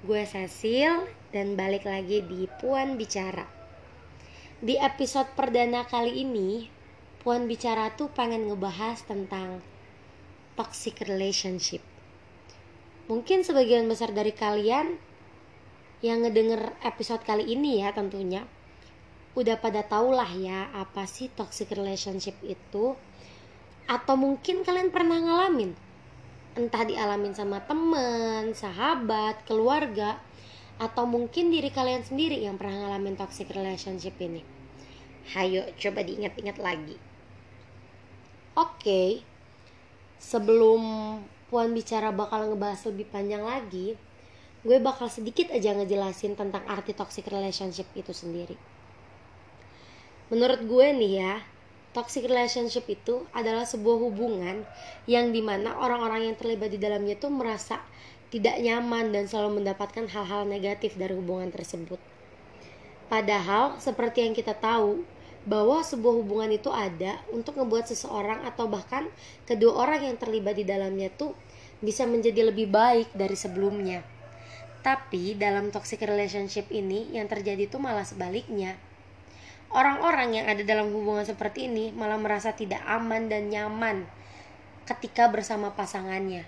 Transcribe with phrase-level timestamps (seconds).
[0.00, 3.44] Gue Cecil dan balik lagi di Puan Bicara.
[4.56, 6.72] Di episode perdana kali ini,
[7.20, 9.60] Puan Bicara tuh pengen ngebahas tentang
[10.56, 11.84] toxic relationship.
[13.12, 14.96] Mungkin sebagian besar dari kalian
[16.00, 18.48] yang ngedenger episode kali ini ya tentunya
[19.36, 22.96] udah pada tau lah ya apa sih toxic relationship itu
[23.84, 25.89] atau mungkin kalian pernah ngalamin
[26.58, 30.18] entah dialamin sama temen, sahabat, keluarga,
[30.80, 34.42] atau mungkin diri kalian sendiri yang pernah ngalamin toxic relationship ini.
[35.36, 36.96] Hayo coba diingat-ingat lagi.
[38.56, 39.22] Oke,
[40.18, 40.82] sebelum
[41.50, 43.98] Puan bicara bakal ngebahas lebih panjang lagi,
[44.62, 48.54] gue bakal sedikit aja ngejelasin tentang arti toxic relationship itu sendiri.
[50.30, 51.42] Menurut gue nih ya,
[51.90, 54.62] toxic relationship itu adalah sebuah hubungan
[55.10, 57.82] yang di mana orang-orang yang terlibat di dalamnya itu merasa
[58.30, 61.98] tidak nyaman dan selalu mendapatkan hal-hal negatif dari hubungan tersebut.
[63.10, 65.02] Padahal seperti yang kita tahu
[65.42, 69.10] bahwa sebuah hubungan itu ada untuk membuat seseorang atau bahkan
[69.50, 71.34] kedua orang yang terlibat di dalamnya tuh
[71.82, 74.06] bisa menjadi lebih baik dari sebelumnya.
[74.80, 78.78] Tapi dalam toxic relationship ini yang terjadi itu malah sebaliknya
[79.70, 84.02] Orang-orang yang ada dalam hubungan seperti ini malah merasa tidak aman dan nyaman
[84.82, 86.42] ketika bersama pasangannya.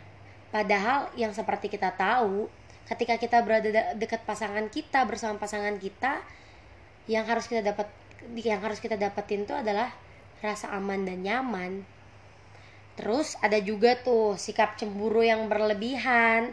[0.51, 2.51] Padahal yang seperti kita tahu,
[2.91, 6.19] ketika kita berada dekat pasangan kita bersama pasangan kita,
[7.07, 7.87] yang harus kita dapat
[8.35, 9.95] yang harus kita dapetin itu adalah
[10.43, 11.87] rasa aman dan nyaman.
[12.99, 16.53] Terus ada juga tuh sikap cemburu yang berlebihan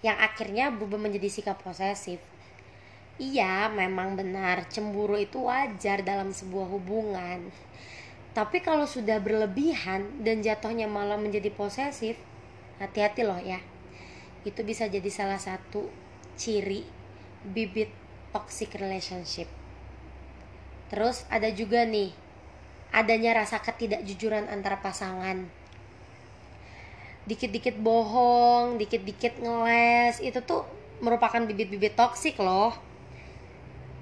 [0.00, 2.20] yang akhirnya berubah menjadi sikap posesif.
[3.20, 7.52] Iya, memang benar cemburu itu wajar dalam sebuah hubungan.
[8.32, 12.16] Tapi kalau sudah berlebihan dan jatuhnya malah menjadi posesif,
[12.80, 13.60] hati-hati loh ya.
[14.48, 15.92] Itu bisa jadi salah satu
[16.40, 16.88] ciri
[17.44, 17.92] bibit
[18.32, 19.52] toxic relationship.
[20.88, 22.16] Terus ada juga nih,
[22.88, 25.44] adanya rasa ketidakjujuran antara pasangan.
[27.28, 30.64] Dikit-dikit bohong, dikit-dikit ngeles, itu tuh
[31.04, 32.88] merupakan bibit-bibit toksik loh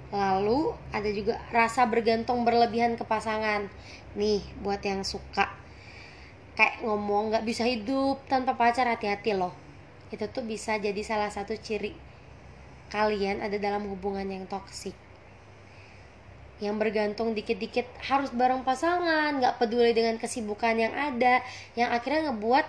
[0.08, 3.68] Lalu ada juga rasa bergantung berlebihan ke pasangan.
[4.16, 5.58] Nih buat yang suka
[6.58, 9.54] kayak ngomong nggak bisa hidup tanpa pacar hati-hati loh.
[10.10, 11.94] Itu tuh bisa jadi salah satu ciri
[12.88, 14.96] kalian ada dalam hubungan yang toksik.
[16.58, 21.38] Yang bergantung dikit-dikit harus bareng pasangan, nggak peduli dengan kesibukan yang ada,
[21.78, 22.66] yang akhirnya ngebuat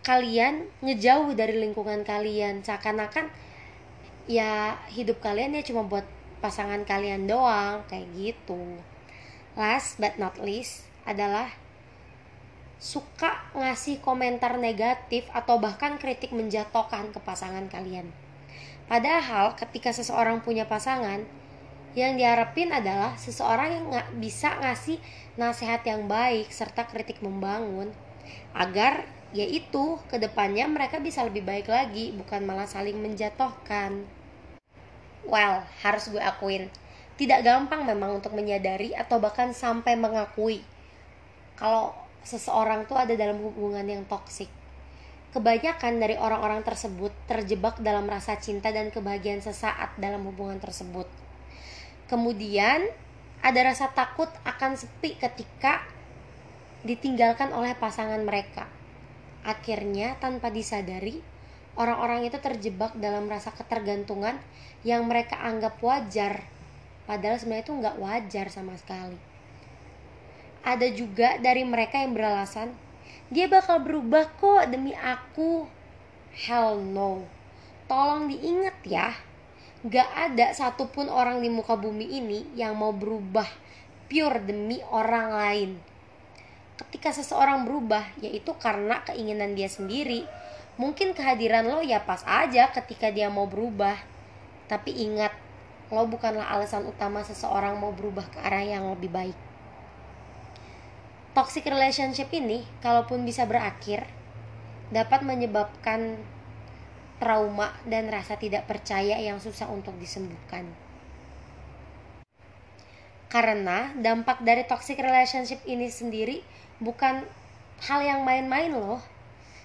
[0.00, 2.64] kalian ngejauh dari lingkungan kalian.
[2.64, 3.28] Seakan-akan
[4.30, 6.06] ya hidup kalian ya cuma buat
[6.42, 8.78] pasangan kalian doang kayak gitu.
[9.54, 11.50] Last but not least adalah
[12.82, 18.10] suka ngasih komentar negatif atau bahkan kritik menjatuhkan ke pasangan kalian.
[18.90, 21.22] Padahal ketika seseorang punya pasangan
[21.94, 24.98] yang diharapin adalah seseorang yang nggak bisa ngasih
[25.38, 27.94] nasihat yang baik serta kritik membangun
[28.56, 34.04] agar yaitu ke depannya mereka bisa lebih baik lagi bukan malah saling menjatuhkan.
[35.24, 36.68] Well harus gue akuin.
[37.16, 40.64] Tidak gampang memang untuk menyadari atau bahkan sampai mengakui
[41.56, 44.48] kalau seseorang tuh ada dalam hubungan yang toksik
[45.32, 51.08] kebanyakan dari orang-orang tersebut terjebak dalam rasa cinta dan kebahagiaan sesaat dalam hubungan tersebut.
[52.04, 52.84] Kemudian
[53.40, 55.80] ada rasa takut akan sepi ketika
[56.84, 58.68] ditinggalkan oleh pasangan mereka
[59.42, 61.18] Akhirnya tanpa disadari,
[61.74, 64.38] orang-orang itu terjebak dalam rasa ketergantungan
[64.86, 66.46] yang mereka anggap wajar.
[67.10, 69.18] Padahal sebenarnya itu nggak wajar sama sekali.
[70.62, 72.70] Ada juga dari mereka yang beralasan,
[73.34, 75.66] dia bakal berubah kok demi aku.
[76.32, 77.26] Hell no.
[77.90, 79.10] Tolong diingat ya,
[79.82, 83.44] gak ada satupun orang di muka bumi ini yang mau berubah
[84.06, 85.91] pure demi orang lain
[86.82, 90.26] ketika seseorang berubah yaitu karena keinginan dia sendiri.
[90.80, 93.94] Mungkin kehadiran lo ya pas aja ketika dia mau berubah.
[94.66, 95.30] Tapi ingat
[95.92, 99.36] lo bukanlah alasan utama seseorang mau berubah ke arah yang lebih baik.
[101.32, 104.04] Toxic relationship ini kalaupun bisa berakhir
[104.92, 106.20] dapat menyebabkan
[107.16, 110.68] trauma dan rasa tidak percaya yang susah untuk disembuhkan.
[113.32, 116.44] Karena dampak dari toxic relationship ini sendiri
[116.84, 117.24] bukan
[117.88, 119.00] hal yang main-main loh.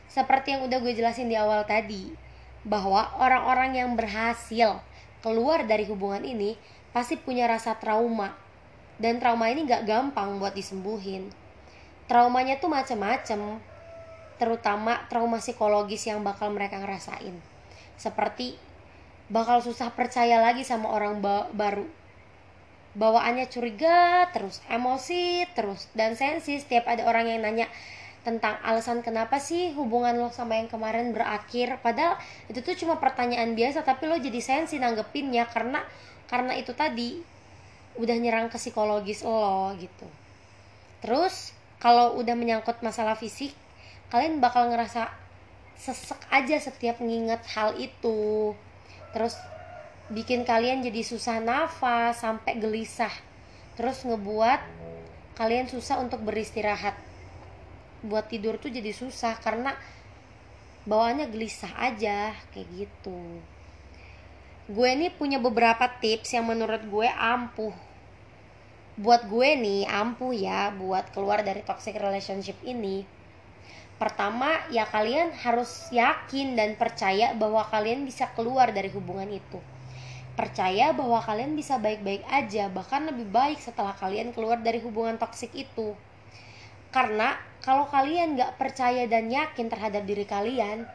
[0.07, 2.15] Seperti yang udah gue jelasin di awal tadi,
[2.63, 4.79] bahwa orang-orang yang berhasil
[5.19, 6.55] keluar dari hubungan ini
[6.95, 8.31] pasti punya rasa trauma.
[8.95, 11.27] Dan trauma ini gak gampang buat disembuhin.
[12.07, 13.59] Traumanya tuh macem-macem,
[14.39, 17.35] terutama trauma psikologis yang bakal mereka ngerasain.
[17.97, 18.55] seperti
[19.27, 21.83] bakal susah percaya lagi sama orang ba baru
[22.97, 26.57] bawaannya curiga terus emosi terus dan sensi.
[26.57, 27.69] Setiap ada orang yang nanya
[28.25, 31.79] tentang alasan kenapa sih hubungan lo sama yang kemarin berakhir.
[31.79, 32.19] Padahal
[32.51, 35.79] itu tuh cuma pertanyaan biasa tapi lo jadi sensi nanggepinnya karena
[36.27, 37.23] karena itu tadi
[37.95, 40.09] udah nyerang ke psikologis lo gitu.
[41.05, 43.53] Terus kalau udah menyangkut masalah fisik
[44.09, 45.07] kalian bakal ngerasa
[45.77, 48.51] sesek aja setiap nginget hal itu.
[49.13, 49.37] Terus
[50.07, 53.11] bikin kalian jadi susah nafas sampai gelisah.
[53.75, 54.59] Terus ngebuat
[55.35, 56.95] kalian susah untuk beristirahat.
[58.07, 59.75] Buat tidur tuh jadi susah karena
[60.87, 63.19] bawaannya gelisah aja kayak gitu.
[64.71, 67.75] Gue nih punya beberapa tips yang menurut gue ampuh.
[68.97, 73.03] Buat gue nih ampuh ya buat keluar dari toxic relationship ini.
[73.99, 79.59] Pertama ya kalian harus yakin dan percaya bahwa kalian bisa keluar dari hubungan itu
[80.37, 85.49] percaya bahwa kalian bisa baik-baik aja bahkan lebih baik setelah kalian keluar dari hubungan toksik
[85.57, 85.97] itu.
[86.93, 87.33] Karena
[87.65, 90.85] kalau kalian gak percaya dan yakin terhadap diri kalian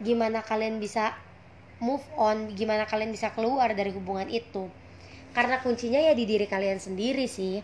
[0.00, 1.12] gimana kalian bisa
[1.84, 4.72] move on gimana kalian bisa keluar dari hubungan itu?
[5.36, 7.60] Karena kuncinya ya di diri kalian sendiri sih.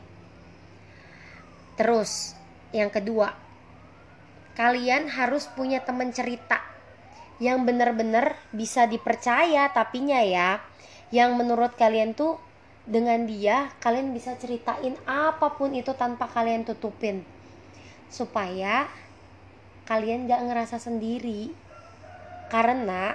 [1.80, 2.36] Terus
[2.76, 3.32] yang kedua
[4.54, 6.62] kalian harus punya teman cerita
[7.42, 10.62] yang benar-benar bisa dipercaya tapinya ya
[11.14, 12.42] yang menurut kalian tuh
[12.90, 17.22] dengan dia kalian bisa ceritain apa pun itu tanpa kalian tutupin.
[18.10, 18.90] Supaya
[19.86, 21.54] kalian gak ngerasa sendiri.
[22.50, 23.14] Karena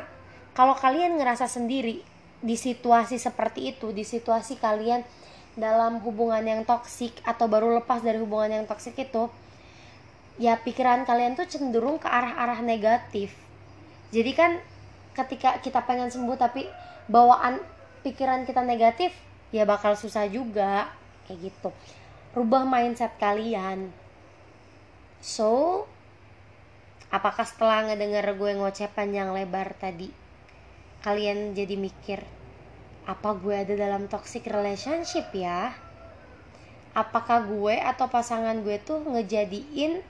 [0.55, 1.99] kalau kalian ngerasa sendiri
[2.39, 5.03] di situasi seperti itu di situasi kalian
[5.59, 9.27] dalam hubungan yang toksik atau baru lepas dari hubungan yang toksik itu
[10.39, 13.35] ya pikiran kalian tuh cenderung ke arah-arah negatif.
[14.15, 14.55] Jadi kan
[15.11, 16.63] ketika kita pengen sembuh tapi
[17.11, 17.59] bawaan
[18.05, 19.11] pikiran kita negatif
[19.49, 20.89] ya bakal susah juga.
[21.25, 21.69] Kayak gitu.
[22.33, 23.93] Rubah mindset kalian.
[25.19, 25.83] So
[27.09, 30.13] apakah setelah ngedenger gue ngoceh panjang lebar tadi
[30.99, 32.21] kalian jadi mikir
[33.09, 35.73] apa gue ada dalam toxic relationship ya?
[36.93, 40.05] Apakah gue atau pasangan gue tuh ngejadiin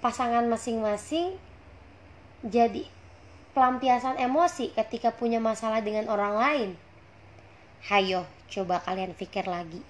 [0.00, 1.36] pasangan masing-masing
[2.42, 2.88] jadi
[3.52, 6.70] pelampiasan emosi ketika punya masalah dengan orang lain?
[7.88, 9.84] Hayo, coba kalian pikir lagi.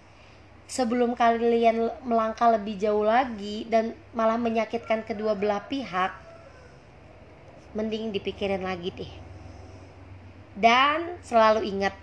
[0.66, 6.10] Sebelum kalian melangkah lebih jauh lagi dan malah menyakitkan kedua belah pihak,
[7.76, 9.12] mending dipikirin lagi deh.
[10.56, 11.94] Dan selalu ingat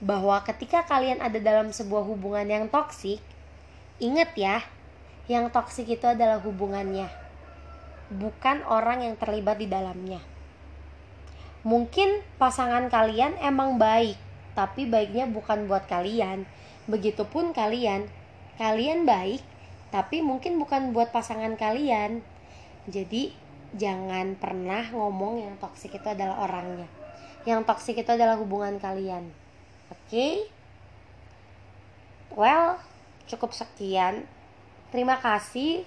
[0.00, 3.20] bahwa ketika kalian ada dalam sebuah hubungan yang toksik,
[3.96, 4.60] ingat ya,
[5.26, 7.08] yang toksik itu adalah hubungannya,
[8.12, 10.35] bukan orang yang terlibat di dalamnya.
[11.66, 14.14] Mungkin pasangan kalian emang baik,
[14.54, 16.46] tapi baiknya bukan buat kalian.
[16.86, 18.06] Begitupun kalian,
[18.54, 19.42] kalian baik,
[19.90, 22.22] tapi mungkin bukan buat pasangan kalian.
[22.86, 23.34] Jadi,
[23.74, 26.86] jangan pernah ngomong yang toksik itu adalah orangnya.
[27.42, 29.34] Yang toksik itu adalah hubungan kalian.
[29.90, 30.06] Oke?
[30.06, 30.34] Okay?
[32.30, 32.78] Well,
[33.26, 34.30] cukup sekian.
[34.94, 35.82] Terima kasih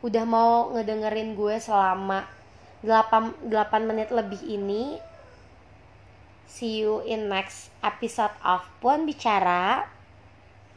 [0.00, 2.24] udah mau ngedengerin gue selama
[2.80, 5.09] 8, 8 menit lebih ini
[6.50, 9.86] See you in next episode of Puan Bicara.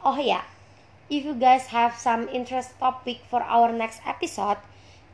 [0.06, 0.46] Oh ya,
[1.10, 4.62] if you guys have some interest topic for our next episode,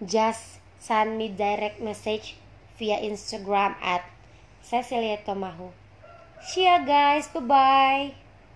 [0.05, 2.37] just send me direct message
[2.77, 4.05] via Instagram at
[4.61, 5.73] Cecilia Tomahu.
[6.45, 8.20] See ya guys, bye bye.